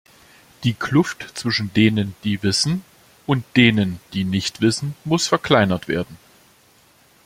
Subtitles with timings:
[0.63, 2.83] Die Kluft zwischen denen, die wissen,
[3.27, 6.17] und denen, die nicht wissen, muss verkleinert werden.